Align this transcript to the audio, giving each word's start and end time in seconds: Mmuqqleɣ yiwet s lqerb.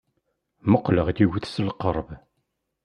Mmuqqleɣ 0.65 1.07
yiwet 1.17 1.45
s 1.53 1.55
lqerb. 1.67 2.09